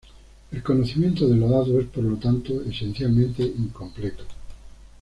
El 0.51 0.63
conocimiento 0.63 1.27
de 1.27 1.35
lo 1.37 1.47
dado 1.47 1.79
es, 1.79 1.85
por 1.85 2.03
lo 2.03 2.15
tanto, 2.17 2.59
esencialmente 2.63 3.43
incompleto. 3.43 4.23